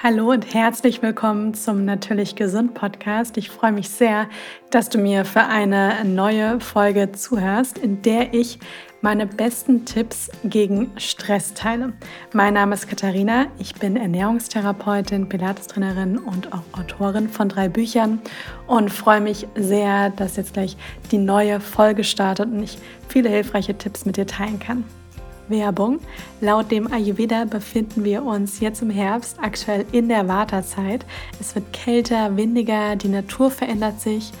[0.00, 3.36] Hallo und herzlich willkommen zum Natürlich Gesund Podcast.
[3.36, 4.28] Ich freue mich sehr,
[4.70, 8.60] dass du mir für eine neue Folge zuhörst, in der ich
[9.00, 11.94] meine besten Tipps gegen Stress teile.
[12.32, 18.20] Mein Name ist Katharina, ich bin Ernährungstherapeutin, Pilates-Trainerin und auch Autorin von drei Büchern
[18.68, 20.76] und freue mich sehr, dass jetzt gleich
[21.10, 22.78] die neue Folge startet und ich
[23.08, 24.84] viele hilfreiche Tipps mit dir teilen kann.
[25.50, 26.00] Werbung.
[26.40, 31.04] Laut dem Ayurveda befinden wir uns jetzt im Herbst aktuell in der Wartezeit.
[31.40, 34.32] Es wird kälter, windiger, die Natur verändert sich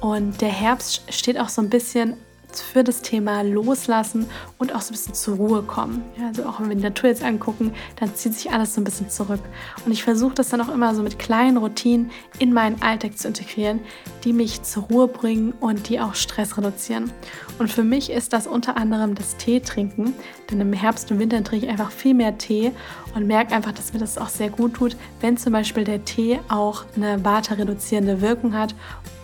[0.00, 2.14] und der Herbst steht auch so ein bisschen
[2.58, 4.26] für das Thema Loslassen
[4.58, 6.02] und auch so ein bisschen zur Ruhe kommen.
[6.18, 8.84] Ja, also auch wenn wir die Natur jetzt angucken, dann zieht sich alles so ein
[8.84, 9.40] bisschen zurück.
[9.84, 13.28] Und ich versuche das dann auch immer so mit kleinen Routinen in meinen Alltag zu
[13.28, 13.80] integrieren,
[14.24, 17.10] die mich zur Ruhe bringen und die auch Stress reduzieren.
[17.58, 20.14] Und für mich ist das unter anderem das Tee trinken,
[20.50, 22.72] denn im Herbst und Winter trinke ich einfach viel mehr Tee
[23.14, 26.40] und merke einfach, dass mir das auch sehr gut tut, wenn zum Beispiel der Tee
[26.48, 28.74] auch eine Vata-reduzierende Wirkung hat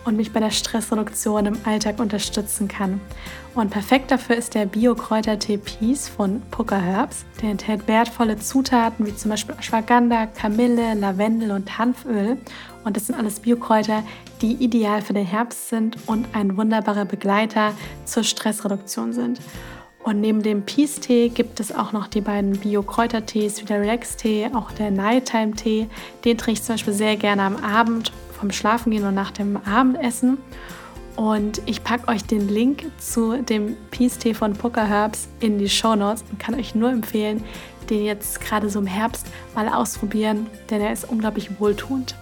[0.05, 2.99] und mich bei der Stressreduktion im Alltag unterstützen kann.
[3.53, 7.25] Und perfekt dafür ist der Bio-Kräutertee Peace von Puka Herbs.
[7.41, 12.37] Der enthält wertvolle Zutaten wie zum Beispiel Ashwagandha, Kamille, Lavendel und Hanföl.
[12.83, 14.03] Und das sind alles Biokräuter,
[14.41, 17.73] die ideal für den Herbst sind und ein wunderbarer Begleiter
[18.05, 19.39] zur Stressreduktion sind.
[20.03, 24.71] Und neben dem Peace-Tee gibt es auch noch die beiden Bio-Kräutertees, wie der Relax-Tee, auch
[24.71, 25.87] der Nighttime-Tee.
[26.25, 28.11] Den trinke ich zum Beispiel sehr gerne am Abend
[28.41, 30.37] vom Schlafengehen und nach dem Abendessen.
[31.15, 35.95] Und ich packe euch den Link zu dem Peace-Tee von Poker Herbs in die Show
[35.95, 37.43] Notes und kann euch nur empfehlen,
[37.89, 42.15] den jetzt gerade so im Herbst mal ausprobieren, denn er ist unglaublich wohltuend.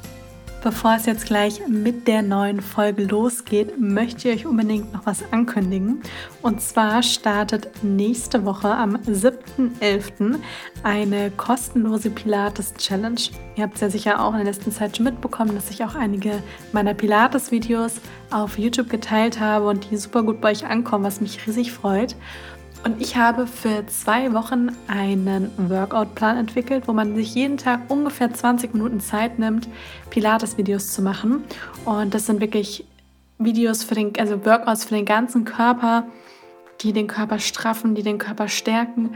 [0.61, 5.23] Bevor es jetzt gleich mit der neuen Folge losgeht, möchte ich euch unbedingt noch was
[5.31, 6.01] ankündigen.
[6.41, 10.35] Und zwar startet nächste Woche am 7.11.
[10.83, 13.21] eine kostenlose Pilates Challenge.
[13.55, 15.95] Ihr habt es ja sicher auch in der letzten Zeit schon mitbekommen, dass ich auch
[15.95, 16.43] einige
[16.73, 17.93] meiner Pilates-Videos
[18.29, 22.17] auf YouTube geteilt habe und die super gut bei euch ankommen, was mich riesig freut.
[22.83, 28.33] Und ich habe für zwei Wochen einen Workout-Plan entwickelt, wo man sich jeden Tag ungefähr
[28.33, 29.67] 20 Minuten Zeit nimmt,
[30.09, 31.43] Pilates-Videos zu machen.
[31.85, 32.85] Und das sind wirklich
[33.37, 36.05] Videos für den, also Workouts für den ganzen Körper,
[36.81, 39.15] die den Körper straffen, die den Körper stärken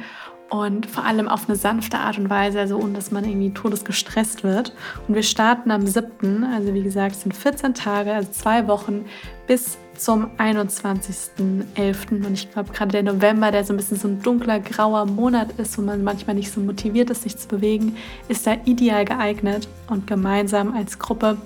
[0.50, 4.44] und vor allem auf eine sanfte Art und Weise, also ohne dass man irgendwie todesgestresst
[4.44, 4.74] wird.
[5.08, 9.06] Und wir starten am 7., also wie gesagt, es sind 14 Tage, also zwei Wochen
[9.48, 12.26] bis zum 21.11.
[12.26, 15.52] Und ich glaube, gerade der November, der so ein bisschen so ein dunkler, grauer Monat
[15.60, 19.68] ist, wo man manchmal nicht so motiviert ist, sich zu bewegen, ist da ideal geeignet.
[19.88, 21.38] Und gemeinsam als Gruppe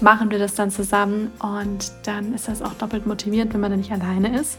[0.00, 3.76] machen wir das dann zusammen und dann ist das auch doppelt motivierend, wenn man da
[3.76, 4.58] nicht alleine ist.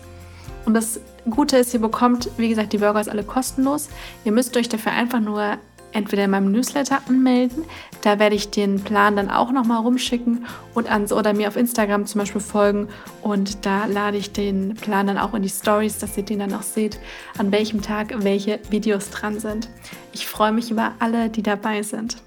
[0.66, 3.90] Und das Gute ist, ihr bekommt, wie gesagt, die Burgers alle kostenlos.
[4.24, 5.58] Ihr müsst euch dafür einfach nur
[5.94, 7.64] entweder in meinem Newsletter anmelden,
[8.02, 12.06] da werde ich den Plan dann auch nochmal rumschicken und ans oder mir auf Instagram
[12.06, 12.90] zum Beispiel folgen
[13.22, 16.54] und da lade ich den Plan dann auch in die Stories, dass ihr den dann
[16.54, 17.00] auch seht,
[17.38, 19.70] an welchem Tag welche Videos dran sind.
[20.12, 22.18] Ich freue mich über alle, die dabei sind.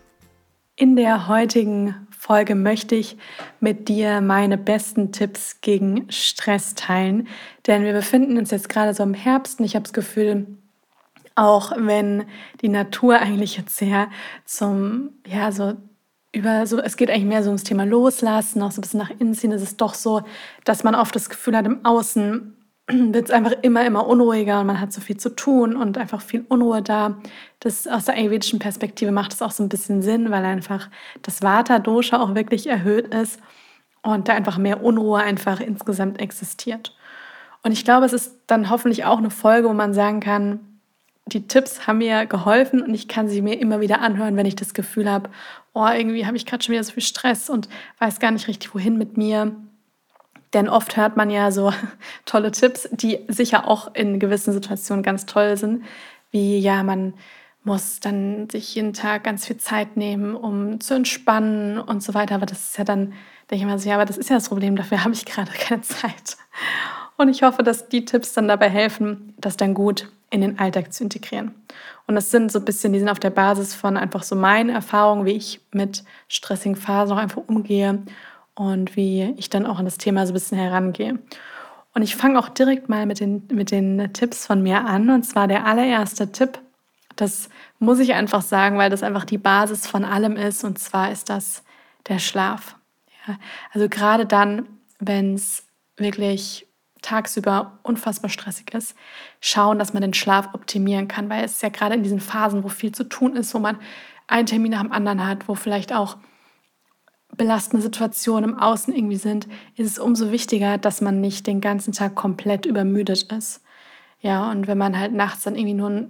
[0.77, 3.16] In der heutigen Folge möchte ich
[3.60, 7.28] mit dir meine besten Tipps gegen Stress teilen,
[7.66, 10.47] denn wir befinden uns jetzt gerade so im Herbst und ich habe das Gefühl,
[11.36, 12.24] auch wenn
[12.62, 14.08] die Natur eigentlich jetzt sehr
[14.44, 15.74] zum, ja, so
[16.32, 19.10] über so, es geht eigentlich mehr so ums Thema Loslassen, auch so ein bisschen nach
[19.10, 20.22] innen ziehen, ist es doch so,
[20.64, 22.56] dass man oft das Gefühl hat, im Außen
[22.88, 26.20] wird es einfach immer, immer unruhiger und man hat so viel zu tun und einfach
[26.20, 27.16] viel Unruhe da.
[27.60, 30.88] Das aus der ayurvedischen Perspektive macht es auch so ein bisschen Sinn, weil einfach
[31.22, 33.41] das Vata-Dosha auch wirklich erhöht ist
[34.03, 36.94] und da einfach mehr Unruhe einfach insgesamt existiert.
[37.62, 40.75] Und ich glaube, es ist dann hoffentlich auch eine Folge, wo man sagen kann,
[41.26, 44.54] die Tipps haben mir geholfen und ich kann sie mir immer wieder anhören, wenn ich
[44.54, 45.28] das Gefühl habe,
[45.75, 48.75] oh, irgendwie habe ich gerade schon wieder so viel Stress und weiß gar nicht richtig,
[48.75, 49.54] wohin mit mir.
[50.54, 51.72] Denn oft hört man ja so
[52.26, 55.84] tolle Tipps, die sicher auch in gewissen Situationen ganz toll sind,
[56.31, 57.15] wie ja, man
[57.65, 62.36] muss dann sich jeden Tag ganz viel Zeit nehmen, um zu entspannen und so weiter.
[62.36, 63.15] Aber das ist ja dann,
[63.51, 65.51] denke ich mal so, ja, aber das ist ja das Problem, dafür habe ich gerade
[65.59, 66.36] keine Zeit.
[67.16, 70.92] Und ich hoffe, dass die Tipps dann dabei helfen, das dann gut in den Alltag
[70.92, 71.54] zu integrieren.
[72.07, 74.71] Und das sind so ein bisschen, die sind auf der Basis von einfach so meinen
[74.71, 78.03] Erfahrungen, wie ich mit stressigen Phasen auch einfach umgehe
[78.54, 81.18] und wie ich dann auch an das Thema so ein bisschen herangehe.
[81.95, 85.09] Und ich fange auch direkt mal mit den, mit den Tipps von mir an.
[85.09, 86.59] Und zwar der allererste Tipp,
[87.16, 87.48] das
[87.78, 90.63] muss ich einfach sagen, weil das einfach die Basis von allem ist.
[90.65, 91.63] Und zwar ist das
[92.09, 92.77] der Schlaf.
[93.27, 93.36] Ja,
[93.72, 94.66] also gerade dann,
[94.98, 95.65] wenn es
[95.97, 96.66] wirklich
[97.03, 98.97] tagsüber unfassbar stressig ist,
[99.41, 102.69] schauen, dass man den Schlaf optimieren kann, weil es ja gerade in diesen Phasen, wo
[102.69, 103.78] viel zu tun ist, wo man
[104.27, 106.16] einen Termin nach dem anderen hat, wo vielleicht auch
[107.37, 109.47] belastende Situationen im Außen irgendwie sind,
[109.77, 113.63] ist es umso wichtiger, dass man nicht den ganzen Tag komplett übermüdet ist.
[114.21, 116.09] Ja, und wenn man halt nachts dann irgendwie nur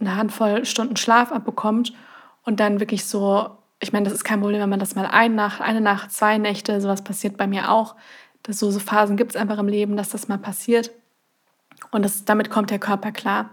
[0.00, 1.92] eine Handvoll Stunden Schlaf abbekommt
[2.42, 3.50] und dann wirklich so,
[3.80, 6.38] ich meine, das ist kein Problem, wenn man das mal eine Nacht, eine Nacht, zwei
[6.38, 7.94] Nächte, sowas passiert bei mir auch.
[8.42, 10.90] Das so, so Phasen gibt es einfach im Leben, dass das mal passiert.
[11.90, 13.50] Und das, damit kommt der Körper klar.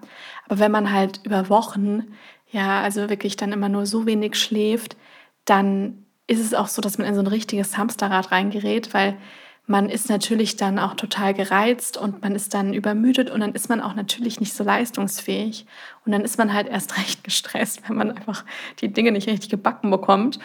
[0.47, 2.03] Aber wenn man halt über Wochen,
[2.51, 4.97] ja, also wirklich dann immer nur so wenig schläft,
[5.45, 9.18] dann ist es auch so, dass man in so ein richtiges Hamsterrad reingerät, weil
[9.65, 13.69] man ist natürlich dann auch total gereizt und man ist dann übermüdet und dann ist
[13.69, 15.68] man auch natürlich nicht so leistungsfähig.
[16.06, 18.45] Und dann ist man halt erst recht gestresst, wenn man einfach
[18.81, 20.39] die Dinge nicht richtig gebacken bekommt.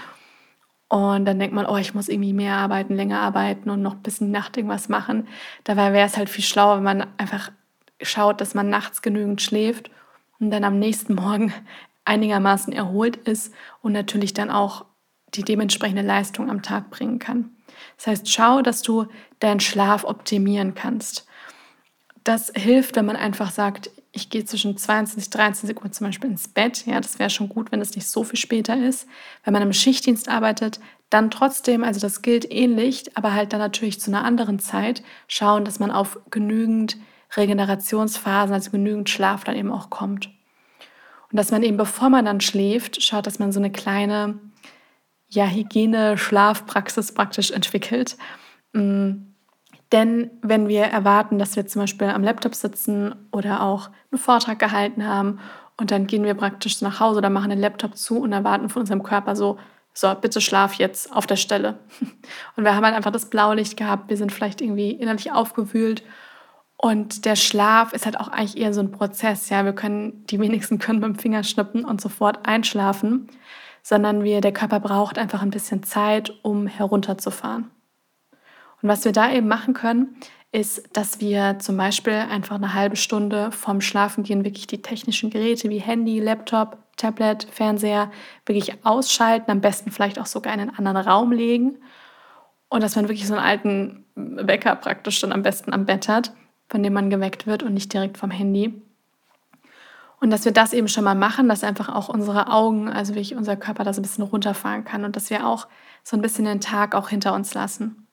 [0.88, 4.20] Und dann denkt man, oh, ich muss irgendwie mehr arbeiten, länger arbeiten und noch bis
[4.20, 5.26] in Nacht irgendwas machen.
[5.64, 7.50] Dabei wäre es halt viel schlauer, wenn man einfach
[8.02, 9.90] schaut, dass man nachts genügend schläft
[10.38, 11.52] und dann am nächsten Morgen
[12.04, 14.84] einigermaßen erholt ist und natürlich dann auch
[15.32, 17.50] die dementsprechende Leistung am Tag bringen kann.
[17.96, 19.06] Das heißt, schau, dass du
[19.40, 21.26] deinen Schlaf optimieren kannst.
[22.24, 26.30] Das hilft, wenn man einfach sagt, ich gehe zwischen 22 und 23 Uhr zum Beispiel
[26.30, 26.86] ins Bett.
[26.86, 29.08] Ja, das wäre schon gut, wenn es nicht so viel später ist.
[29.42, 30.78] Wenn man im Schichtdienst arbeitet,
[31.10, 35.64] dann trotzdem, also das gilt ähnlich, aber halt dann natürlich zu einer anderen Zeit, schauen,
[35.64, 36.96] dass man auf genügend
[37.36, 40.26] Regenerationsphasen, also genügend Schlaf dann eben auch kommt.
[41.30, 44.38] Und dass man eben, bevor man dann schläft, schaut, dass man so eine kleine
[45.28, 48.16] ja, Hygiene-Schlafpraxis praktisch entwickelt.
[48.72, 49.33] Mm,
[49.94, 54.58] denn wenn wir erwarten, dass wir zum Beispiel am Laptop sitzen oder auch einen Vortrag
[54.58, 55.38] gehalten haben
[55.76, 58.80] und dann gehen wir praktisch nach Hause oder machen den Laptop zu und erwarten von
[58.80, 59.58] unserem Körper so,
[59.94, 61.78] so, bitte schlaf jetzt auf der Stelle.
[62.56, 66.02] Und wir haben halt einfach das Blaulicht gehabt, wir sind vielleicht irgendwie innerlich aufgewühlt
[66.76, 69.48] und der Schlaf ist halt auch eigentlich eher so ein Prozess.
[69.50, 73.28] Ja, wir können, die wenigsten können beim Finger schnippen und sofort einschlafen
[73.84, 77.70] sondern wir, der Körper braucht einfach ein bisschen Zeit, um herunterzufahren.
[78.84, 80.14] Und was wir da eben machen können,
[80.52, 85.70] ist, dass wir zum Beispiel einfach eine halbe Stunde vorm Schlafengehen wirklich die technischen Geräte
[85.70, 88.12] wie Handy, Laptop, Tablet, Fernseher
[88.44, 91.78] wirklich ausschalten, am besten vielleicht auch sogar in einen anderen Raum legen
[92.68, 96.34] und dass man wirklich so einen alten Wecker praktisch dann am besten am Bett hat,
[96.68, 98.82] von dem man geweckt wird und nicht direkt vom Handy.
[100.20, 103.34] Und dass wir das eben schon mal machen, dass einfach auch unsere Augen, also wie
[103.34, 105.68] unser Körper das ein bisschen runterfahren kann und dass wir auch
[106.02, 108.03] so ein bisschen den Tag auch hinter uns lassen.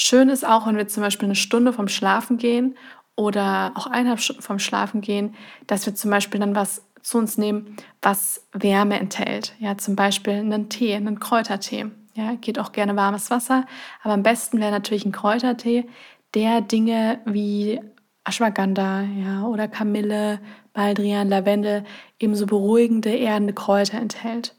[0.00, 2.76] Schön ist auch, wenn wir zum Beispiel eine Stunde vom Schlafen gehen
[3.16, 5.34] oder auch eineinhalb Stunden vom Schlafen gehen,
[5.66, 9.56] dass wir zum Beispiel dann was zu uns nehmen, was Wärme enthält.
[9.58, 11.86] Ja, zum Beispiel einen Tee, einen Kräutertee.
[12.14, 13.66] Ja, geht auch gerne warmes Wasser,
[14.04, 15.88] aber am besten wäre natürlich ein Kräutertee,
[16.32, 17.80] der Dinge wie
[18.22, 20.38] Ashwagandha ja, oder Kamille,
[20.74, 21.82] Baldrian, Lavendel
[22.20, 24.54] eben so beruhigende, erdende Kräuter enthält.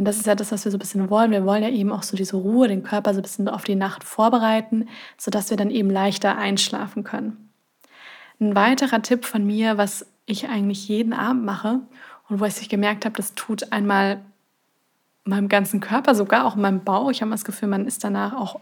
[0.00, 1.30] Denn das ist ja das, was wir so ein bisschen wollen.
[1.30, 3.74] Wir wollen ja eben auch so diese Ruhe, den Körper so ein bisschen auf die
[3.74, 4.88] Nacht vorbereiten,
[5.18, 7.52] sodass wir dann eben leichter einschlafen können.
[8.40, 11.80] Ein weiterer Tipp von mir, was ich eigentlich jeden Abend mache
[12.30, 14.22] und wo ich gemerkt habe, das tut einmal
[15.24, 17.10] meinem ganzen Körper, sogar auch meinem Bauch.
[17.10, 18.58] Ich habe das Gefühl, man ist danach auch,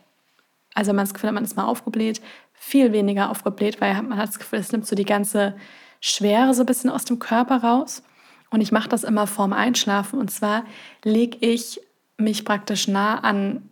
[0.75, 2.20] also man das Gefühl hat, man ist mal aufgebläht,
[2.52, 5.55] viel weniger aufgebläht, weil man hat das Gefühl, es nimmt so die ganze
[6.00, 8.02] Schwere so ein bisschen aus dem Körper raus.
[8.50, 10.18] Und ich mache das immer vorm Einschlafen.
[10.18, 10.64] Und zwar
[11.04, 11.80] lege ich
[12.16, 13.68] mich praktisch nah an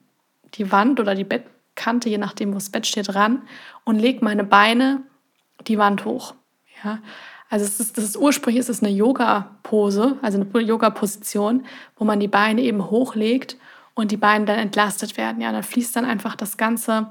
[0.55, 3.43] die Wand oder die Bettkante, je nachdem, wo das Bett steht, ran
[3.85, 5.03] und lege meine Beine
[5.67, 6.35] die Wand hoch.
[6.85, 6.99] Ja?
[7.49, 11.65] Also es ist, das ist ursprünglich ist es eine Yoga-Pose, also eine Yoga-Position,
[11.97, 13.57] wo man die Beine eben hochlegt
[13.95, 15.41] und die Beine dann entlastet werden.
[15.41, 17.11] Ja, dann fließt dann einfach das ganze,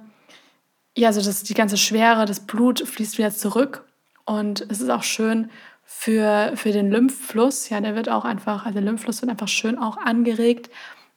[0.96, 3.84] ja, also das, die ganze Schwere, das Blut fließt wieder zurück
[4.26, 5.50] und es ist auch schön
[5.86, 7.70] für, für den Lymphfluss.
[7.70, 10.70] Ja, der wird auch einfach, also der Lymphfluss wird einfach schön auch angeregt.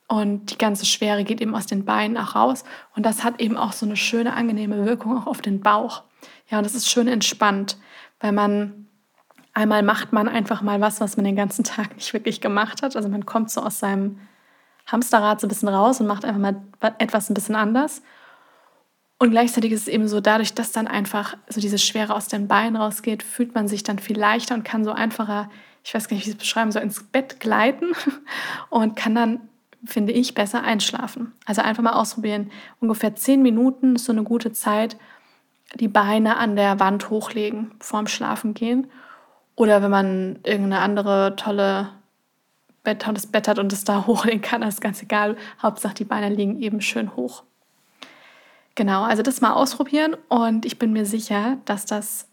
[0.07, 2.63] Und die ganze Schwere geht eben aus den Beinen auch raus.
[2.95, 6.03] Und das hat eben auch so eine schöne, angenehme Wirkung auch auf den Bauch.
[6.49, 7.77] Ja, und das ist schön entspannt,
[8.19, 8.87] weil man
[9.53, 12.95] einmal macht man einfach mal was, was man den ganzen Tag nicht wirklich gemacht hat.
[12.95, 14.19] Also man kommt so aus seinem
[14.87, 16.61] Hamsterrad so ein bisschen raus und macht einfach mal
[16.97, 18.01] etwas ein bisschen anders.
[19.21, 22.47] Und gleichzeitig ist es eben so, dadurch, dass dann einfach so diese Schwere aus den
[22.47, 25.49] Beinen rausgeht, fühlt man sich dann viel leichter und kann so einfacher,
[25.83, 27.91] ich weiß gar nicht, wie ich es beschreiben soll, ins Bett gleiten
[28.69, 29.41] und kann dann,
[29.83, 31.33] finde ich, besser einschlafen.
[31.45, 32.49] Also einfach mal ausprobieren.
[32.79, 34.95] Ungefähr zehn Minuten ist so eine gute Zeit,
[35.75, 38.87] die Beine an der Wand hochlegen vorm Schlafen gehen.
[39.55, 41.89] Oder wenn man irgendeine andere tolle
[42.85, 45.35] Bett, tolles Bett hat und es da hochlegen kann, ist ganz egal.
[45.61, 47.43] Hauptsache die Beine liegen eben schön hoch.
[48.79, 52.29] Genau, also das mal ausprobieren und ich bin mir sicher, dass das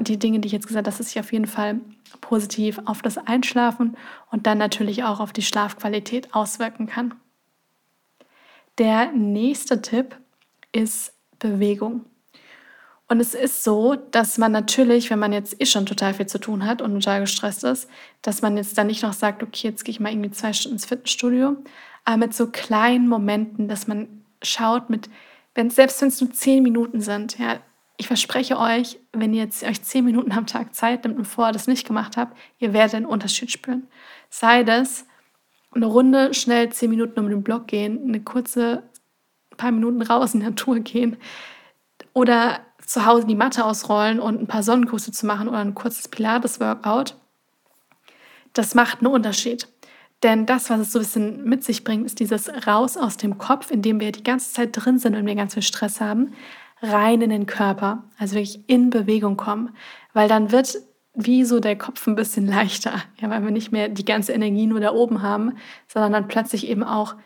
[0.00, 1.78] die Dinge, die ich jetzt gesagt habe, dass es sich auf jeden Fall
[2.20, 3.96] positiv auf das Einschlafen
[4.32, 7.14] und dann natürlich auch auf die Schlafqualität auswirken kann.
[8.78, 10.16] Der nächste Tipp
[10.72, 12.04] ist Bewegung.
[13.06, 16.40] Und es ist so, dass man natürlich, wenn man jetzt eh schon total viel zu
[16.40, 17.88] tun hat und total gestresst ist,
[18.22, 20.74] dass man jetzt dann nicht noch sagt, okay, jetzt gehe ich mal irgendwie zwei Stunden
[20.74, 21.58] ins Fitnessstudio,
[22.04, 25.08] aber mit so kleinen Momenten, dass man schaut, mit,
[25.54, 27.60] wenn, selbst wenn es nur zehn Minuten sind, ja,
[27.96, 31.52] ich verspreche euch, wenn ihr jetzt euch zehn Minuten am Tag Zeit nimmt und vorher
[31.52, 33.86] das nicht gemacht habt, ihr werdet einen Unterschied spüren.
[34.30, 35.06] Sei das
[35.72, 38.82] eine Runde schnell zehn Minuten um den Block gehen, eine kurze
[39.56, 41.16] paar Minuten raus in die Natur gehen
[42.12, 46.08] oder zu Hause die Matte ausrollen und ein paar Sonnenkurse zu machen oder ein kurzes
[46.08, 47.16] Pilates-Workout.
[48.52, 49.68] Das macht einen Unterschied.
[50.24, 53.36] Denn das, was es so ein bisschen mit sich bringt, ist dieses Raus aus dem
[53.36, 56.32] Kopf, in dem wir die ganze Zeit drin sind und wir ganz viel Stress haben,
[56.80, 59.76] rein in den Körper, also wirklich in Bewegung kommen,
[60.14, 60.78] weil dann wird
[61.12, 64.66] wie so der Kopf ein bisschen leichter, ja, weil wir nicht mehr die ganze Energie
[64.66, 67.16] nur da oben haben, sondern dann plötzlich eben auch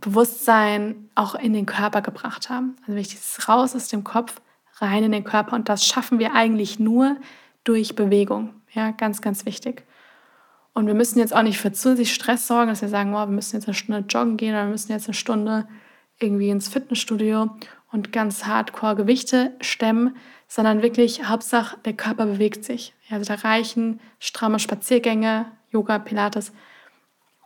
[0.00, 2.76] Bewusstsein auch in den Körper gebracht haben.
[2.80, 4.40] Also wirklich dieses raus aus dem Kopf,
[4.78, 7.16] rein in den Körper und das schaffen wir eigentlich nur
[7.64, 8.54] durch Bewegung.
[8.72, 9.84] Ja, ganz, ganz wichtig.
[10.74, 13.26] Und wir müssen jetzt auch nicht für zusätzlich Stress sorgen, dass wir sagen, oh, wir
[13.26, 15.68] müssen jetzt eine Stunde joggen gehen oder wir müssen jetzt eine Stunde
[16.18, 17.50] irgendwie ins Fitnessstudio
[17.92, 20.16] und ganz hardcore Gewichte stemmen,
[20.48, 22.92] sondern wirklich Hauptsache der Körper bewegt sich.
[23.08, 26.52] Also da reichen stramme Spaziergänge, Yoga, Pilates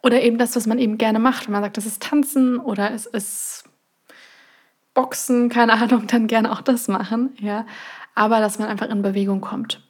[0.02, 1.46] oder eben das, was man eben gerne macht.
[1.46, 3.64] Wenn man sagt, das ist Tanzen oder es ist
[4.94, 7.36] Boxen, keine Ahnung, dann gerne auch das machen.
[7.40, 7.66] Ja.
[8.14, 9.86] Aber dass man einfach in Bewegung kommt.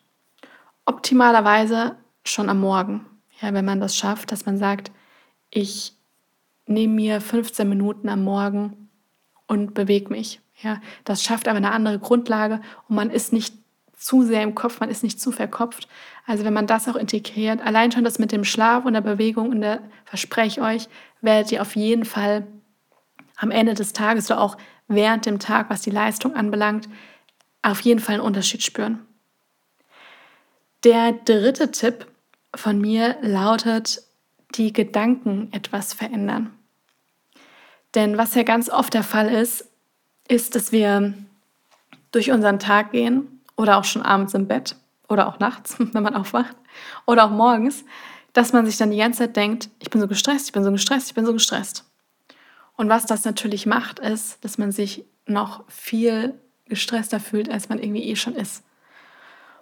[0.85, 3.07] Optimalerweise schon am Morgen,
[3.40, 4.90] ja, wenn man das schafft, dass man sagt,
[5.50, 5.95] ich
[6.66, 8.88] nehme mir 15 Minuten am Morgen
[9.47, 10.40] und bewege mich.
[10.62, 13.54] Ja, das schafft aber eine andere Grundlage und man ist nicht
[13.97, 15.88] zu sehr im Kopf, man ist nicht zu verkopft.
[16.26, 19.50] Also wenn man das auch integriert, allein schon das mit dem Schlaf und der Bewegung,
[19.50, 20.88] und da verspreche euch,
[21.21, 22.47] werdet ihr auf jeden Fall
[23.37, 24.57] am Ende des Tages oder auch
[24.88, 26.88] während dem Tag, was die Leistung anbelangt,
[27.62, 29.00] auf jeden Fall einen Unterschied spüren.
[30.85, 32.07] Der dritte Tipp
[32.55, 34.02] von mir lautet,
[34.55, 36.55] die Gedanken etwas verändern.
[37.95, 39.69] Denn was ja ganz oft der Fall ist,
[40.28, 41.14] ist, dass wir
[42.12, 44.76] durch unseren Tag gehen oder auch schon abends im Bett
[45.09, 46.57] oder auch nachts, wenn man aufwacht
[47.07, 47.85] oder auch morgens,
[48.33, 50.71] dass man sich dann die ganze Zeit denkt, ich bin so gestresst, ich bin so
[50.71, 51.85] gestresst, ich bin so gestresst.
[52.76, 56.35] Und was das natürlich macht, ist, dass man sich noch viel
[56.67, 58.62] gestresster fühlt, als man irgendwie eh schon ist.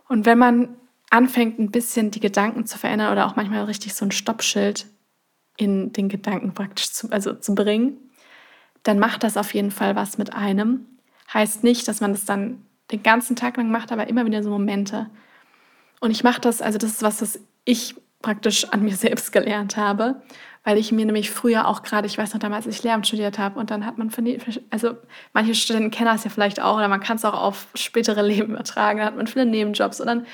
[0.09, 0.76] Und wenn man
[1.11, 4.87] anfängt, ein bisschen die Gedanken zu verändern oder auch manchmal richtig so ein Stoppschild
[5.57, 7.97] in den Gedanken praktisch zu, also zu bringen,
[8.83, 10.87] dann macht das auf jeden Fall was mit einem.
[11.33, 14.51] Heißt nicht, dass man das dann den ganzen Tag lang macht, aber immer wieder so
[14.51, 15.11] Momente.
[16.01, 19.77] Und ich mache das, also das ist was, das ich praktisch an mir selbst gelernt
[19.77, 20.23] habe,
[20.63, 23.39] weil ich mir nämlich früher auch gerade, ich weiß noch damals, als ich Lehramt studiert
[23.39, 24.11] habe und dann hat man,
[24.71, 24.97] also
[25.33, 28.53] manche Studenten kennen das ja vielleicht auch oder man kann es auch auf spätere Leben
[28.53, 30.27] übertragen, dann hat man viele Nebenjobs und dann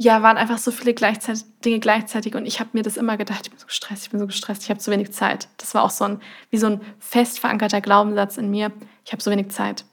[0.00, 3.40] ja, waren einfach so viele gleichzeitig, Dinge gleichzeitig und ich habe mir das immer gedacht,
[3.42, 5.48] ich bin so gestresst, ich bin so gestresst, ich habe zu wenig Zeit.
[5.56, 8.70] Das war auch so ein, wie so ein fest verankerter Glaubenssatz in mir,
[9.04, 9.84] ich habe so wenig Zeit.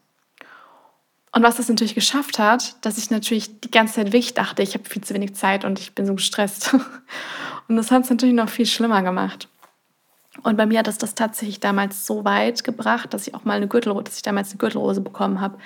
[1.32, 4.76] Und was das natürlich geschafft hat, dass ich natürlich die ganze Zeit wirklich dachte, ich
[4.76, 6.74] habe viel zu wenig Zeit und ich bin so gestresst.
[7.68, 9.50] Und das hat es natürlich noch viel schlimmer gemacht.
[10.44, 13.58] Und bei mir hat es das tatsächlich damals so weit gebracht, dass ich auch mal
[13.58, 15.58] eine Gürtelrose, dass ich damals eine Gürtelrose bekommen habe,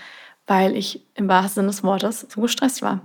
[0.47, 3.01] weil ich im wahrsten Sinne des Wortes so gestresst war.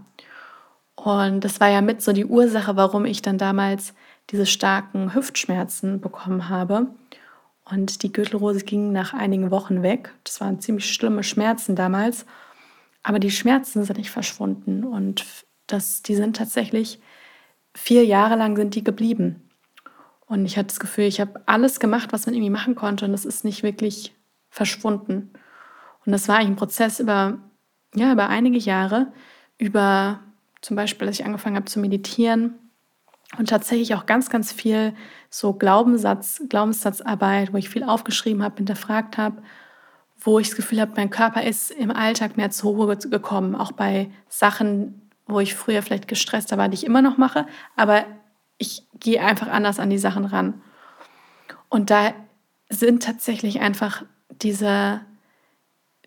[0.96, 3.94] Und das war ja mit so die Ursache, warum ich dann damals
[4.30, 6.88] diese starken Hüftschmerzen bekommen habe.
[7.64, 10.12] Und die Gürtelrose ging nach einigen Wochen weg.
[10.24, 12.26] Das waren ziemlich schlimme Schmerzen damals.
[13.02, 14.84] Aber die Schmerzen sind nicht verschwunden.
[14.84, 15.24] Und
[15.66, 17.00] das, die sind tatsächlich
[17.74, 19.48] vier Jahre lang sind die geblieben.
[20.26, 23.04] Und ich hatte das Gefühl, ich habe alles gemacht, was man irgendwie machen konnte.
[23.04, 24.14] Und das ist nicht wirklich
[24.50, 25.32] verschwunden.
[26.04, 27.38] Und das war eigentlich ein Prozess über,
[27.94, 29.12] ja, über einige Jahre,
[29.58, 30.20] über
[30.64, 32.54] zum Beispiel, dass ich angefangen habe zu meditieren
[33.38, 34.94] und tatsächlich auch ganz, ganz viel
[35.28, 39.42] so Glaubenssatz, Glaubenssatzarbeit, wo ich viel aufgeschrieben habe, hinterfragt habe,
[40.18, 43.72] wo ich das Gefühl habe, mein Körper ist im Alltag mehr zur Ruhe gekommen, auch
[43.72, 48.06] bei Sachen, wo ich früher vielleicht gestresster war, die ich immer noch mache, aber
[48.56, 50.62] ich gehe einfach anders an die Sachen ran.
[51.68, 52.14] Und da
[52.70, 55.00] sind tatsächlich einfach diese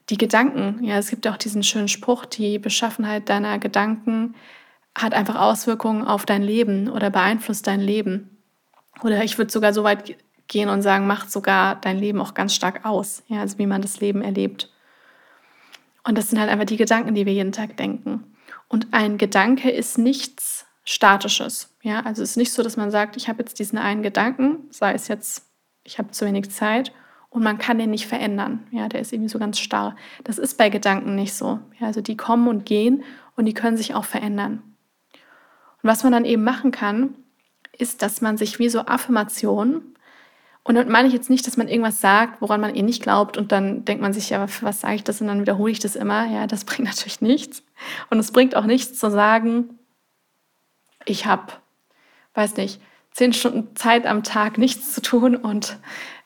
[0.09, 4.35] die Gedanken, ja, es gibt auch diesen schönen Spruch, die Beschaffenheit deiner Gedanken
[4.95, 8.37] hat einfach Auswirkungen auf dein Leben oder beeinflusst dein Leben.
[9.03, 12.55] Oder ich würde sogar so weit gehen und sagen, macht sogar dein Leben auch ganz
[12.55, 14.71] stark aus, ja, also wie man das Leben erlebt.
[16.03, 18.35] Und das sind halt einfach die Gedanken, die wir jeden Tag denken.
[18.69, 21.75] Und ein Gedanke ist nichts Statisches.
[21.83, 24.67] Ja, also es ist nicht so, dass man sagt, ich habe jetzt diesen einen Gedanken,
[24.69, 25.43] sei es jetzt,
[25.83, 26.93] ich habe zu wenig Zeit
[27.37, 28.65] und man kann den nicht verändern.
[28.71, 29.95] Ja, der ist irgendwie so ganz starr.
[30.23, 31.59] Das ist bei Gedanken nicht so.
[31.79, 33.03] Ja, also die kommen und gehen
[33.35, 34.63] und die können sich auch verändern.
[35.13, 37.13] Und was man dann eben machen kann,
[37.77, 39.95] ist, dass man sich wie so Affirmationen
[40.63, 43.37] und dann meine ich jetzt nicht, dass man irgendwas sagt, woran man eh nicht glaubt
[43.37, 45.79] und dann denkt man sich, ja, für was sage ich das und dann wiederhole ich
[45.79, 46.25] das immer.
[46.25, 47.63] Ja, das bringt natürlich nichts.
[48.09, 49.77] Und es bringt auch nichts zu sagen,
[51.05, 51.53] ich habe,
[52.33, 55.77] weiß nicht, zehn Stunden Zeit am Tag nichts zu tun und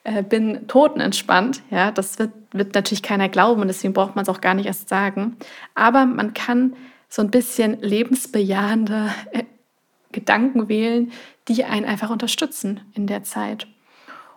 [0.04, 1.62] äh, bin totenentspannt.
[1.70, 4.66] Ja, das wird, wird natürlich keiner glauben und deswegen braucht man es auch gar nicht
[4.66, 5.38] erst sagen.
[5.76, 6.76] Aber man kann
[7.08, 9.44] so ein bisschen lebensbejahende äh,
[10.12, 11.12] Gedanken wählen,
[11.48, 13.68] die einen einfach unterstützen in der Zeit.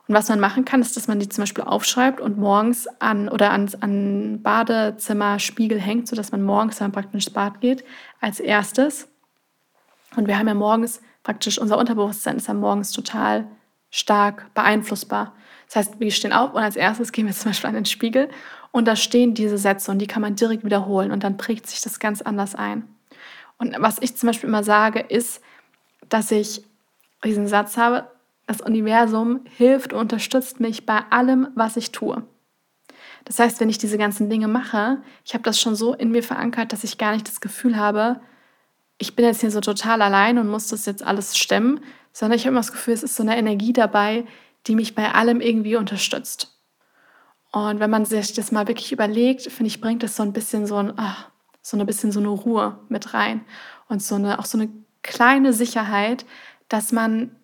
[0.06, 3.28] Und was man machen kann, ist, dass man die zum Beispiel aufschreibt und morgens an
[3.28, 7.84] oder ans an Badezimmerspiegel hängt, sodass man morgens dann praktisch ins Bad geht
[8.20, 9.08] als erstes.
[10.14, 13.46] Und wir haben ja morgens praktisch, unser Unterbewusstsein ist ja morgens total
[13.90, 15.32] stark beeinflussbar.
[15.66, 18.28] Das heißt, wir stehen auf und als erstes gehen wir zum Beispiel an den Spiegel
[18.70, 21.80] und da stehen diese Sätze und die kann man direkt wiederholen und dann prägt sich
[21.80, 22.88] das ganz anders ein.
[23.58, 25.40] Und was ich zum Beispiel immer sage, ist,
[26.08, 26.64] dass ich
[27.24, 28.10] diesen Satz habe,
[28.46, 32.22] das Universum hilft und unterstützt mich bei allem, was ich tue.
[33.24, 36.22] Das heißt, wenn ich diese ganzen Dinge mache, ich habe das schon so in mir
[36.22, 38.20] verankert, dass ich gar nicht das Gefühl habe,
[38.98, 41.80] ich bin jetzt hier so total allein und muss das jetzt alles stemmen,
[42.12, 44.24] sondern ich habe immer das Gefühl, es ist so eine Energie dabei,
[44.66, 46.58] die mich bei allem irgendwie unterstützt.
[47.52, 50.66] Und wenn man sich das mal wirklich überlegt, finde ich, bringt das so ein bisschen
[50.66, 51.30] so ein, ach,
[51.62, 53.44] so ein bisschen so eine Ruhe mit rein
[53.88, 54.70] und so eine, auch so eine
[55.02, 56.26] kleine Sicherheit,
[56.68, 57.36] dass man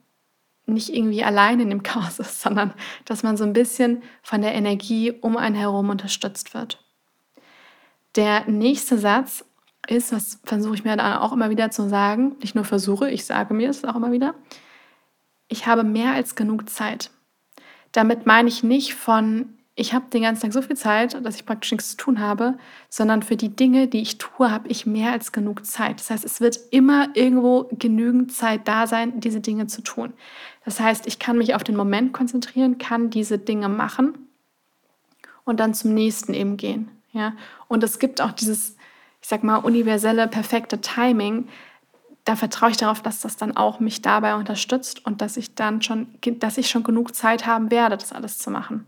[0.66, 2.74] nicht irgendwie allein in dem Chaos ist, sondern
[3.04, 6.84] dass man so ein bisschen von der Energie um einen herum unterstützt wird.
[8.16, 9.44] Der nächste Satz
[9.86, 13.24] ist, was versuche ich mir dann auch immer wieder zu sagen, nicht nur versuche, ich
[13.24, 14.34] sage mir es auch immer wieder,
[15.50, 17.10] ich habe mehr als genug Zeit.
[17.92, 21.44] Damit meine ich nicht von, ich habe den ganzen Tag so viel Zeit, dass ich
[21.44, 22.56] praktisch nichts zu tun habe,
[22.88, 25.98] sondern für die Dinge, die ich tue, habe ich mehr als genug Zeit.
[25.98, 30.12] Das heißt, es wird immer irgendwo genügend Zeit da sein, diese Dinge zu tun.
[30.64, 34.14] Das heißt, ich kann mich auf den Moment konzentrieren, kann diese Dinge machen
[35.44, 36.90] und dann zum nächsten eben gehen.
[37.12, 37.34] Ja?
[37.66, 38.76] Und es gibt auch dieses,
[39.20, 41.48] ich sag mal, universelle, perfekte Timing.
[42.24, 45.82] Da vertraue ich darauf, dass das dann auch mich dabei unterstützt und dass ich dann
[45.82, 48.86] schon, dass ich schon genug Zeit haben werde, das alles zu machen.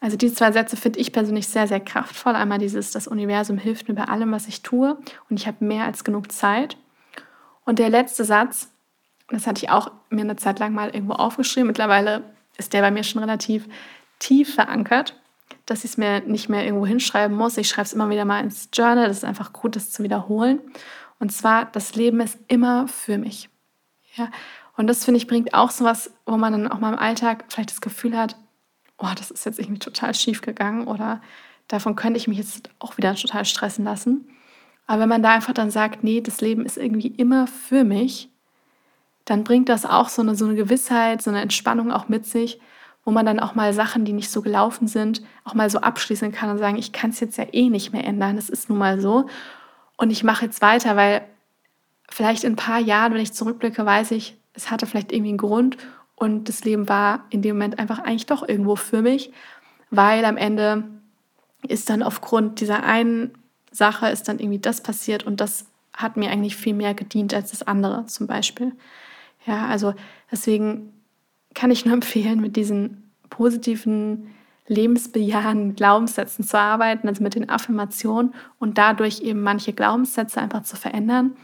[0.00, 2.34] Also diese zwei Sätze finde ich persönlich sehr, sehr kraftvoll.
[2.34, 4.98] Einmal dieses, das Universum hilft mir bei allem, was ich tue
[5.30, 6.76] und ich habe mehr als genug Zeit.
[7.64, 8.72] Und der letzte Satz,
[9.28, 11.68] das hatte ich auch mir eine Zeit lang mal irgendwo aufgeschrieben.
[11.68, 12.24] Mittlerweile
[12.58, 13.68] ist der bei mir schon relativ
[14.18, 15.20] tief verankert,
[15.66, 17.56] dass ich es mir nicht mehr irgendwo hinschreiben muss.
[17.56, 19.06] Ich schreibe es immer wieder mal ins Journal.
[19.06, 20.60] Das ist einfach gut, das zu wiederholen.
[21.22, 23.48] Und zwar, das Leben ist immer für mich.
[24.16, 24.28] Ja?
[24.76, 27.44] Und das, finde ich, bringt auch so was, wo man dann auch mal im Alltag
[27.46, 28.34] vielleicht das Gefühl hat,
[28.98, 31.22] oh, das ist jetzt irgendwie total schief gegangen oder
[31.68, 34.28] davon könnte ich mich jetzt auch wieder total stressen lassen.
[34.88, 38.28] Aber wenn man da einfach dann sagt, nee, das Leben ist irgendwie immer für mich,
[39.24, 42.58] dann bringt das auch so eine, so eine Gewissheit, so eine Entspannung auch mit sich,
[43.04, 46.32] wo man dann auch mal Sachen, die nicht so gelaufen sind, auch mal so abschließen
[46.32, 48.78] kann und sagen, ich kann es jetzt ja eh nicht mehr ändern, das ist nun
[48.78, 49.28] mal so.
[49.96, 51.24] Und ich mache jetzt weiter, weil
[52.08, 55.38] vielleicht in ein paar Jahren, wenn ich zurückblicke, weiß ich, es hatte vielleicht irgendwie einen
[55.38, 55.76] Grund
[56.14, 59.32] und das Leben war in dem Moment einfach eigentlich doch irgendwo für mich,
[59.90, 60.84] weil am Ende
[61.66, 63.32] ist dann aufgrund dieser einen
[63.70, 67.50] Sache ist dann irgendwie das passiert und das hat mir eigentlich viel mehr gedient als
[67.50, 68.72] das andere zum Beispiel.
[69.46, 69.94] Ja, also
[70.30, 70.92] deswegen
[71.54, 74.34] kann ich nur empfehlen, mit diesen positiven,
[74.72, 80.76] lebensbejahenden Glaubenssätzen zu arbeiten, also mit den Affirmationen und dadurch eben manche Glaubenssätze einfach zu
[80.76, 81.36] verändern.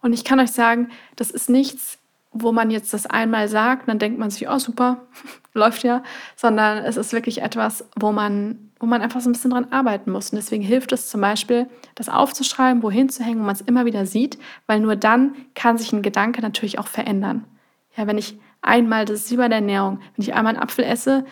[0.00, 1.98] Und ich kann euch sagen, das ist nichts,
[2.30, 5.06] wo man jetzt das einmal sagt, dann denkt man sich, oh super,
[5.54, 6.02] läuft ja,
[6.36, 10.12] sondern es ist wirklich etwas, wo man, wo man einfach so ein bisschen dran arbeiten
[10.12, 10.30] muss.
[10.30, 13.86] Und deswegen hilft es zum Beispiel, das aufzuschreiben, wohin zu hängen, wo man es immer
[13.86, 17.44] wieder sieht, weil nur dann kann sich ein Gedanke natürlich auch verändern.
[17.96, 20.84] Ja, wenn ich einmal, das ist wie bei der Ernährung, wenn ich einmal einen Apfel
[20.84, 21.24] esse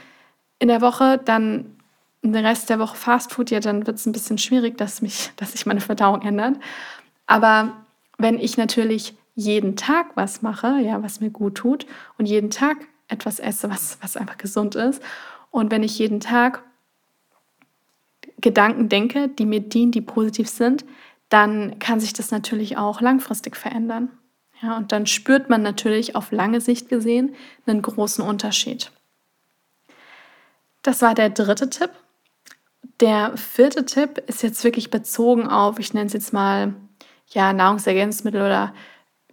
[0.59, 1.77] in der Woche, dann
[2.23, 5.53] den Rest der Woche Fastfood, ja, dann wird es ein bisschen schwierig, dass, mich, dass
[5.53, 6.59] sich meine Verdauung ändert.
[7.27, 7.73] Aber
[8.19, 12.79] wenn ich natürlich jeden Tag was mache, ja, was mir gut tut und jeden Tag
[13.09, 15.03] etwas esse, was, was einfach gesund ist.
[15.51, 16.63] Und wenn ich jeden Tag
[18.41, 20.85] Gedanken denke, die mir dienen, die positiv sind,
[21.29, 24.11] dann kann sich das natürlich auch langfristig verändern.
[24.63, 27.35] Ja, und dann spürt man natürlich auf lange Sicht gesehen
[27.67, 28.91] einen großen Unterschied.
[30.87, 31.91] Das war der dritte Tipp.
[33.01, 36.75] Der vierte Tipp ist jetzt wirklich bezogen auf, ich nenne es jetzt mal
[37.31, 38.73] ja, Nahrungsergänzungsmittel oder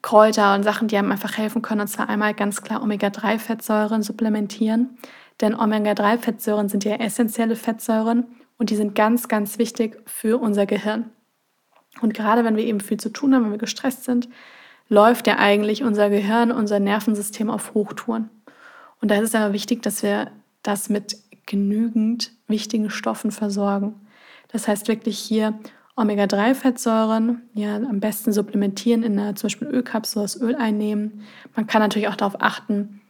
[0.01, 1.81] Kräuter und Sachen, die einem einfach helfen können.
[1.81, 4.97] Und zwar einmal ganz klar Omega-3-Fettsäuren supplementieren.
[5.41, 8.25] Denn Omega-3-Fettsäuren sind ja essentielle Fettsäuren
[8.57, 11.11] und die sind ganz, ganz wichtig für unser Gehirn.
[12.01, 14.27] Und gerade wenn wir eben viel zu tun haben, wenn wir gestresst sind,
[14.89, 18.31] läuft ja eigentlich unser Gehirn, unser Nervensystem auf Hochtouren.
[19.01, 20.31] Und da ist es aber wichtig, dass wir
[20.63, 23.95] das mit genügend wichtigen Stoffen versorgen.
[24.49, 25.59] Das heißt wirklich hier
[25.95, 31.23] Omega-3-Fettsäuren, ja, am besten supplementieren in einer zum Beispiel Ölkapsel, das Öl einnehmen.
[31.55, 33.01] Man kann natürlich auch darauf achten,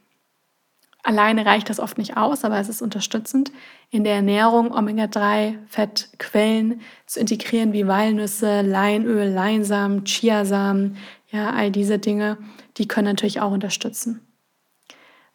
[1.04, 3.52] alleine reicht das oft nicht aus, aber es ist unterstützend,
[3.90, 10.96] in der Ernährung Omega-3-Fettquellen zu integrieren, wie Walnüsse, Leinöl, Leinsamen, Chiasamen,
[11.30, 12.38] ja, all diese Dinge,
[12.76, 14.20] die können natürlich auch unterstützen.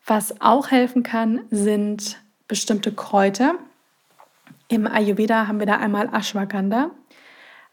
[0.05, 2.17] Was auch helfen kann, sind
[2.49, 3.55] bestimmte Kräuter.
[4.67, 6.91] Im Ayurveda haben wir da einmal Ashwagandha.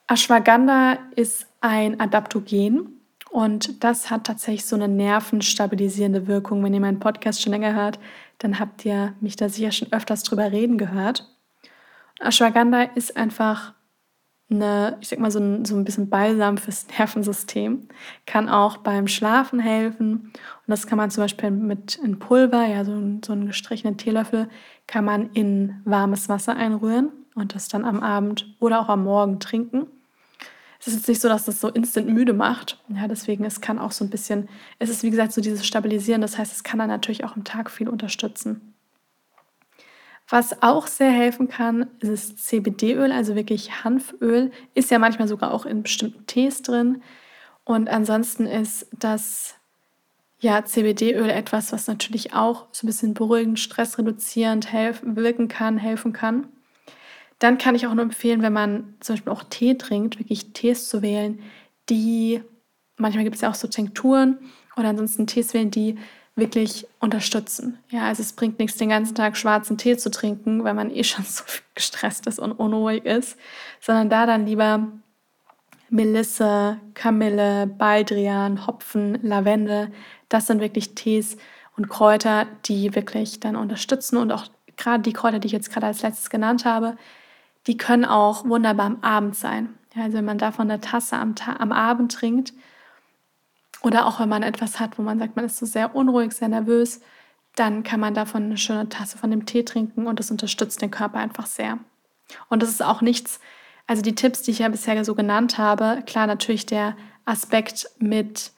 [0.06, 6.62] Ashwagandha ist ein Adaptogen und das hat tatsächlich so eine nervenstabilisierende Wirkung.
[6.62, 7.98] Wenn ihr meinen Podcast schon länger hört,
[8.38, 11.28] dann habt ihr mich da sicher schon öfters drüber reden gehört.
[12.20, 13.72] Ashwagandha ist einfach
[14.48, 17.88] eine, ich sag mal, so ein, so ein bisschen Balsam fürs Nervensystem.
[18.26, 20.32] Kann auch beim Schlafen helfen.
[20.32, 20.32] Und
[20.66, 22.92] das kann man zum Beispiel mit in Pulver, ja, so,
[23.24, 24.48] so einen gestrichenen Teelöffel,
[24.86, 29.40] kann man in warmes Wasser einrühren und das dann am Abend oder auch am Morgen
[29.40, 29.86] trinken.
[30.78, 32.80] Es ist jetzt nicht so, dass das so instant müde macht.
[32.88, 36.20] Ja, deswegen, es kann auch so ein bisschen, es ist wie gesagt so dieses Stabilisieren.
[36.20, 38.75] Das heißt, es kann dann natürlich auch im Tag viel unterstützen.
[40.28, 44.50] Was auch sehr helfen kann, ist CBD-Öl, also wirklich Hanföl.
[44.74, 47.02] Ist ja manchmal sogar auch in bestimmten Tees drin.
[47.64, 49.54] Und ansonsten ist das
[50.40, 56.12] ja, CBD-Öl etwas, was natürlich auch so ein bisschen beruhigend, stressreduzierend helfen, wirken kann, helfen
[56.12, 56.48] kann.
[57.38, 60.88] Dann kann ich auch nur empfehlen, wenn man zum Beispiel auch Tee trinkt, wirklich Tees
[60.88, 61.40] zu wählen,
[61.88, 62.42] die,
[62.96, 64.38] manchmal gibt es ja auch so Tinkturen
[64.76, 65.96] oder ansonsten Tees wählen, die
[66.36, 67.78] wirklich unterstützen.
[67.88, 71.02] Ja, also es bringt nichts, den ganzen Tag schwarzen Tee zu trinken, weil man eh
[71.02, 71.42] schon so
[71.74, 73.36] gestresst ist und unruhig ist,
[73.80, 74.86] sondern da dann lieber
[75.88, 79.90] Melisse, Kamille, Baldrian, Hopfen, Lavende.
[80.28, 81.36] Das sind wirklich Tees
[81.76, 84.46] und Kräuter, die wirklich dann unterstützen und auch
[84.76, 86.96] gerade die Kräuter, die ich jetzt gerade als letztes genannt habe,
[87.66, 89.70] die können auch wunderbar am Abend sein.
[89.94, 92.52] Ja, also wenn man davon eine Tasse am, am Abend trinkt
[93.86, 96.48] oder auch wenn man etwas hat, wo man sagt, man ist so sehr unruhig, sehr
[96.48, 97.00] nervös,
[97.54, 100.90] dann kann man davon eine schöne Tasse von dem Tee trinken und das unterstützt den
[100.90, 101.78] Körper einfach sehr.
[102.48, 103.38] Und das ist auch nichts,
[103.86, 106.96] also die Tipps, die ich ja bisher so genannt habe, klar natürlich der
[107.26, 108.50] Aspekt mit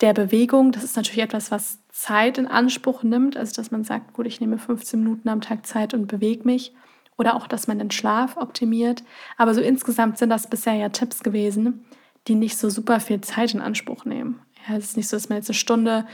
[0.00, 4.12] der Bewegung, das ist natürlich etwas, was Zeit in Anspruch nimmt, also dass man sagt,
[4.12, 6.72] gut, ich nehme 15 Minuten am Tag Zeit und bewege mich
[7.16, 9.02] oder auch, dass man den Schlaf optimiert.
[9.38, 11.84] Aber so insgesamt sind das bisher ja Tipps gewesen,
[12.28, 14.40] die nicht so super viel Zeit in Anspruch nehmen.
[14.68, 16.06] Ja, es ist nicht so, dass man jetzt eine Stunde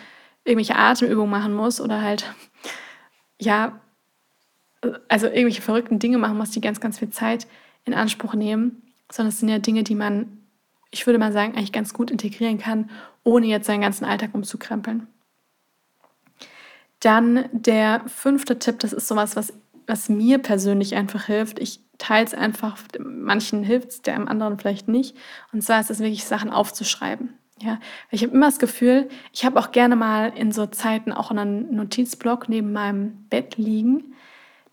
[0.44, 2.32] irgendwelche Atemübungen machen muss oder halt,
[3.40, 3.80] ja,
[5.08, 7.46] also irgendwelche verrückten Dinge machen muss, die ganz, ganz viel Zeit
[7.84, 10.38] in Anspruch nehmen, sondern es sind ja Dinge, die man,
[10.90, 12.90] ich würde mal sagen, eigentlich ganz gut integrieren kann,
[13.22, 15.06] ohne jetzt seinen ganzen Alltag umzukrempeln.
[17.00, 19.52] Dann der fünfte Tipp, das ist sowas, was,
[19.86, 21.58] was mir persönlich einfach hilft.
[21.58, 25.16] Ich teile es einfach, manchen hilft es, der anderen vielleicht nicht.
[25.52, 27.34] Und zwar ist es wirklich, Sachen aufzuschreiben.
[27.64, 27.79] Ja,
[28.11, 31.74] ich habe immer das Gefühl, ich habe auch gerne mal in so Zeiten auch einen
[31.74, 34.14] Notizblock neben meinem Bett liegen,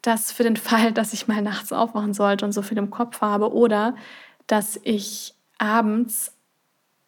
[0.01, 3.21] dass für den Fall, dass ich mal nachts aufwachen sollte und so viel im Kopf
[3.21, 3.95] habe oder
[4.47, 6.35] dass ich abends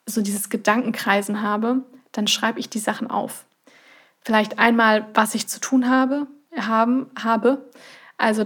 [0.06, 3.46] so dieses Gedankenkreisen habe, dann schreibe ich die Sachen auf.
[4.22, 7.70] Vielleicht einmal, was ich zu tun habe, haben, habe.
[8.18, 8.46] Also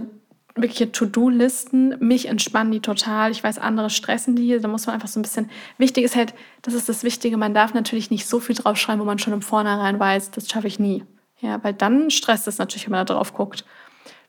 [0.54, 3.30] wirkliche To-Do-Listen, mich entspannen die total.
[3.30, 4.58] Ich weiß, andere stressen die.
[4.58, 5.50] Da muss man einfach so ein bisschen.
[5.78, 9.04] Wichtig ist halt, das ist das Wichtige, man darf natürlich nicht so viel draufschreiben, wo
[9.04, 11.04] man schon im Vornherein weiß, das schaffe ich nie.
[11.40, 13.64] Ja, weil dann stresst es natürlich, wenn man da drauf guckt.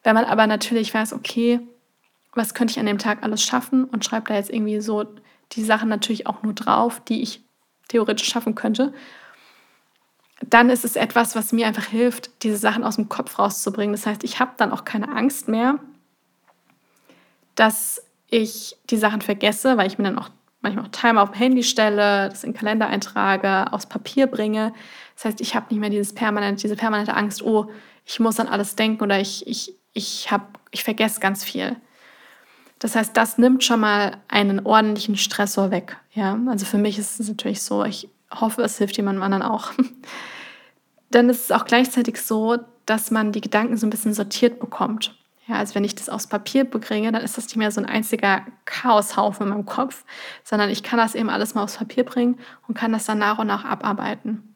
[0.04, 1.60] Wenn man aber natürlich weiß, okay,
[2.34, 5.06] was könnte ich an dem Tag alles schaffen und schreibt da jetzt irgendwie so
[5.54, 7.44] die Sachen natürlich auch nur drauf, die ich
[7.88, 8.94] theoretisch schaffen könnte,
[10.48, 13.94] dann ist es etwas, was mir einfach hilft, diese Sachen aus dem Kopf rauszubringen.
[13.94, 15.80] Das heißt, ich habe dann auch keine Angst mehr,
[17.60, 20.30] dass ich die Sachen vergesse, weil ich mir dann auch
[20.62, 24.74] manchmal auch Timer auf dem Handy stelle, das in den Kalender eintrage, aufs Papier bringe.
[25.16, 27.70] Das heißt, ich habe nicht mehr dieses permanent, diese permanente Angst, oh,
[28.06, 31.76] ich muss an alles denken oder ich, ich, ich, hab, ich vergesse ganz viel.
[32.80, 35.98] Das heißt, das nimmt schon mal einen ordentlichen Stressor weg.
[36.14, 36.40] Ja?
[36.48, 39.72] Also für mich ist es natürlich so, ich hoffe, es hilft jemandem anderen auch.
[41.12, 45.19] Dann ist es auch gleichzeitig so, dass man die Gedanken so ein bisschen sortiert bekommt.
[45.50, 47.88] Ja, also wenn ich das aufs Papier bringe, dann ist das nicht mehr so ein
[47.88, 50.06] einziger Chaoshaufen in meinem Kopf,
[50.44, 53.40] sondern ich kann das eben alles mal aufs Papier bringen und kann das dann nach
[53.40, 54.56] und nach abarbeiten.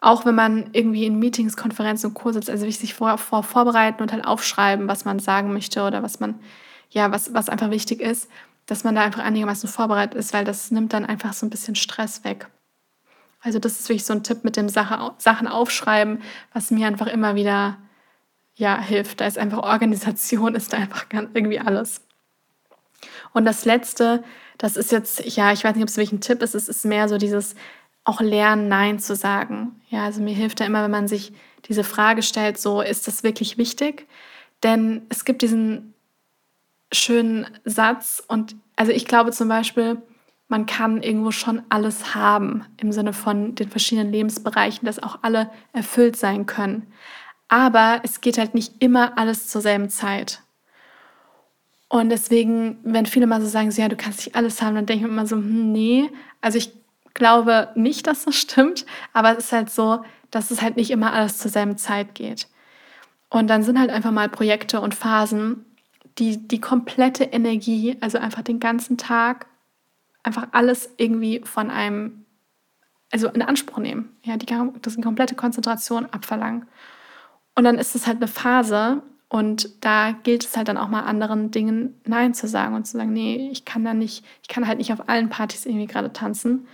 [0.00, 4.02] Auch wenn man irgendwie in Meetings, Konferenzen und Kurse sitzt, also sich vor, vor vorbereiten
[4.02, 6.40] und halt aufschreiben, was man sagen möchte oder was man,
[6.88, 8.28] ja, was, was einfach wichtig ist,
[8.66, 11.76] dass man da einfach einigermaßen vorbereitet ist, weil das nimmt dann einfach so ein bisschen
[11.76, 12.48] Stress weg.
[13.40, 17.06] Also das ist wirklich so ein Tipp mit dem Sache, Sachen aufschreiben, was mir einfach
[17.06, 17.76] immer wieder
[18.54, 19.20] ja, hilft.
[19.20, 22.02] Da ist einfach Organisation, ist einfach irgendwie alles.
[23.32, 24.22] Und das Letzte,
[24.58, 26.84] das ist jetzt, ja, ich weiß nicht, ob es wirklich ein Tipp ist, es ist
[26.84, 27.54] mehr so dieses
[28.04, 29.80] auch lernen, Nein zu sagen.
[29.88, 31.32] Ja, also mir hilft da immer, wenn man sich
[31.66, 34.06] diese Frage stellt, so, ist das wirklich wichtig?
[34.62, 35.94] Denn es gibt diesen
[36.92, 40.02] schönen Satz und also ich glaube zum Beispiel,
[40.48, 45.50] man kann irgendwo schon alles haben im Sinne von den verschiedenen Lebensbereichen, dass auch alle
[45.72, 46.92] erfüllt sein können.
[47.50, 50.40] Aber es geht halt nicht immer alles zur selben Zeit.
[51.88, 54.86] Und deswegen, wenn viele mal so sagen, so, ja, du kannst nicht alles haben, dann
[54.86, 56.08] denke ich immer so, hm, nee.
[56.40, 56.72] Also ich
[57.12, 61.12] glaube nicht, dass das stimmt, aber es ist halt so, dass es halt nicht immer
[61.12, 62.46] alles zur selben Zeit geht.
[63.30, 65.64] Und dann sind halt einfach mal Projekte und Phasen,
[66.18, 69.46] die die komplette Energie, also einfach den ganzen Tag
[70.22, 72.24] einfach alles irgendwie von einem,
[73.10, 74.16] also in Anspruch nehmen.
[74.22, 74.46] Ja, die,
[74.82, 76.66] das die komplette Konzentration abverlangen.
[77.60, 81.02] Und dann ist es halt eine Phase und da gilt es halt dann auch mal
[81.02, 84.66] anderen Dingen Nein zu sagen und zu sagen, nee, ich kann da nicht, ich kann
[84.66, 86.66] halt nicht auf allen Partys irgendwie gerade tanzen.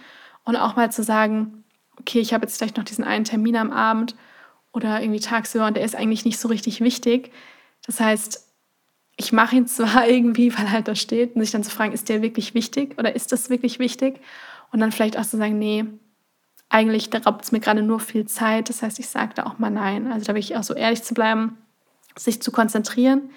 [0.44, 1.64] Und auch mal zu sagen,
[1.98, 4.14] okay, ich habe jetzt vielleicht noch diesen einen Termin am Abend
[4.72, 7.32] oder irgendwie tagsüber und der ist eigentlich nicht so richtig wichtig.
[7.84, 8.46] Das heißt,
[9.16, 12.08] ich mache ihn zwar irgendwie, weil halt da steht, und sich dann zu fragen, ist
[12.08, 14.20] der wirklich wichtig oder ist das wirklich wichtig?
[14.70, 15.84] Und dann vielleicht auch zu sagen, nee,
[16.68, 18.68] eigentlich raubt es mir gerade nur viel Zeit.
[18.68, 20.10] Das heißt, ich sage da auch mal nein.
[20.12, 21.56] Also da will ich auch so ehrlich zu bleiben,
[22.16, 23.30] sich zu konzentrieren.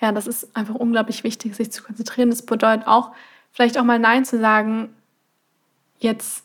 [0.00, 2.30] Ja, das ist einfach unglaublich wichtig, sich zu konzentrieren.
[2.30, 3.12] Das bedeutet auch,
[3.52, 4.94] vielleicht auch mal Nein zu sagen,
[5.98, 6.44] jetzt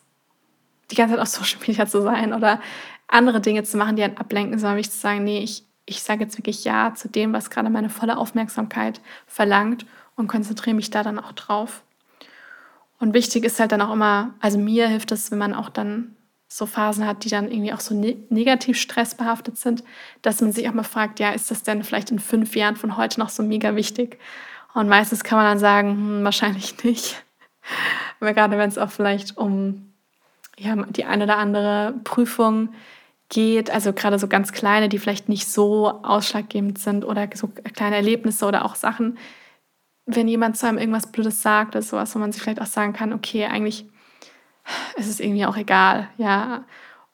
[0.92, 2.62] die ganze Zeit auf Social Media zu sein oder
[3.08, 6.24] andere Dinge zu machen, die einen ablenken, sondern mich zu sagen, nee, ich ich sage
[6.24, 11.02] jetzt wirklich Ja zu dem, was gerade meine volle Aufmerksamkeit verlangt und konzentriere mich da
[11.02, 11.82] dann auch drauf.
[13.00, 16.17] Und wichtig ist halt dann auch immer, also mir hilft es, wenn man auch dann
[16.48, 19.84] so Phasen hat, die dann irgendwie auch so ne negativ stressbehaftet sind,
[20.22, 22.98] dass man sich auch mal fragt, ja, ist das denn vielleicht in fünf Jahren von
[22.98, 24.18] heute noch so mega wichtig?
[24.74, 27.24] Und meistens kann man dann sagen, hm, wahrscheinlich nicht.
[28.20, 29.94] Weil gerade wenn es auch vielleicht um
[30.58, 32.70] ja, die eine oder andere Prüfung
[33.30, 37.98] geht, also gerade so ganz kleine, die vielleicht nicht so ausschlaggebend sind oder so kleine
[37.98, 39.18] Erlebnisse oder auch Sachen,
[40.06, 42.94] wenn jemand zu einem irgendwas Blödes sagt oder sowas, wo man sich vielleicht auch sagen
[42.94, 43.86] kann, okay, eigentlich
[44.98, 46.66] ist es irgendwie auch egal, ja.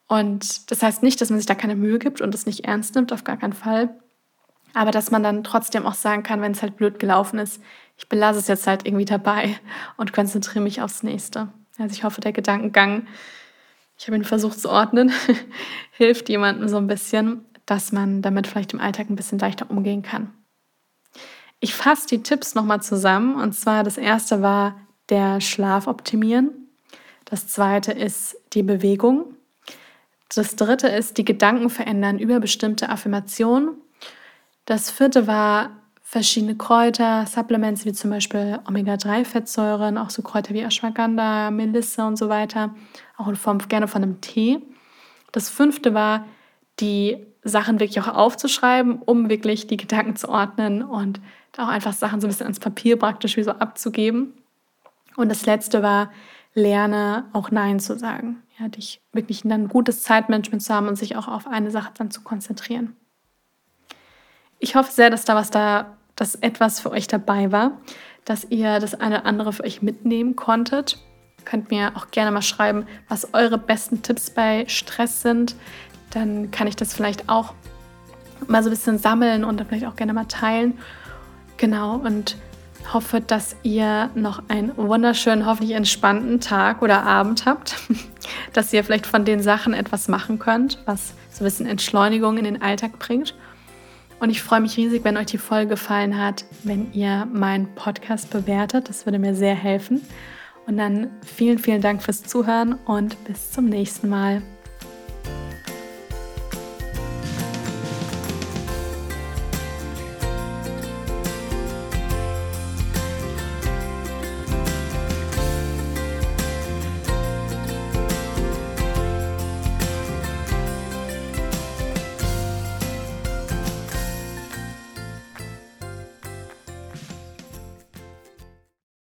[0.07, 2.95] Und das heißt nicht, dass man sich da keine Mühe gibt und das nicht ernst
[2.95, 3.97] nimmt, auf gar keinen Fall.
[4.73, 7.61] Aber dass man dann trotzdem auch sagen kann, wenn es halt blöd gelaufen ist,
[7.97, 9.59] ich belasse es jetzt halt irgendwie dabei
[9.97, 11.49] und konzentriere mich aufs nächste.
[11.77, 13.07] Also ich hoffe, der Gedankengang
[13.97, 15.11] ich habe ihn versucht zu ordnen,
[15.91, 20.01] hilft jemandem so ein bisschen, dass man damit vielleicht im Alltag ein bisschen leichter umgehen
[20.01, 20.33] kann.
[21.59, 23.35] Ich fasse die Tipps nochmal zusammen.
[23.35, 26.62] Und zwar das erste war der Schlaf optimieren.
[27.25, 29.35] Das zweite ist die Bewegung.
[30.35, 33.69] Das dritte ist die Gedanken verändern über bestimmte Affirmationen.
[34.65, 41.49] Das vierte war verschiedene Kräuter, Supplements wie zum Beispiel Omega-3-Fettsäuren, auch so Kräuter wie Ashwagandha,
[41.51, 42.75] Melisse und so weiter,
[43.17, 44.59] auch in Form gerne von einem Tee.
[45.31, 46.25] Das fünfte war,
[46.79, 51.19] die Sachen wirklich auch aufzuschreiben, um wirklich die Gedanken zu ordnen und
[51.57, 54.33] auch einfach Sachen so ein bisschen ans Papier praktisch wie so abzugeben.
[55.15, 56.11] Und das letzte war,
[56.53, 58.43] lerne auch Nein zu sagen.
[58.59, 62.11] Ja, dich wirklich ein gutes Zeitmanagement zu haben und sich auch auf eine Sache dann
[62.11, 62.95] zu konzentrieren.
[64.59, 67.79] Ich hoffe sehr, dass da was da dass etwas für euch dabei war,
[68.25, 70.99] dass ihr das eine oder andere für euch mitnehmen konntet.
[71.39, 75.55] Ihr könnt mir auch gerne mal schreiben, was eure besten Tipps bei Stress sind.
[76.11, 77.53] Dann kann ich das vielleicht auch
[78.47, 80.77] mal so ein bisschen sammeln und dann vielleicht auch gerne mal teilen.
[81.57, 82.37] Genau, und
[82.91, 87.75] hoffe, dass ihr noch einen wunderschönen, hoffentlich entspannten Tag oder Abend habt.
[88.53, 92.45] dass ihr vielleicht von den Sachen etwas machen könnt, was so ein bisschen Entschleunigung in
[92.45, 93.35] den Alltag bringt.
[94.19, 98.29] Und ich freue mich riesig, wenn euch die Folge gefallen hat, wenn ihr meinen Podcast
[98.29, 98.87] bewertet.
[98.87, 100.01] Das würde mir sehr helfen.
[100.65, 104.41] Und dann vielen, vielen Dank fürs Zuhören und bis zum nächsten Mal.